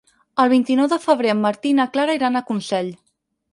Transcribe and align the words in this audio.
El 0.43 0.47
vint-i-nou 0.53 0.89
de 0.93 0.99
febrer 1.03 1.35
en 1.35 1.43
Martí 1.45 1.71
i 1.73 1.77
na 1.81 1.87
Clara 1.99 2.17
iran 2.21 2.39
a 2.39 2.45
Consell. 2.51 2.93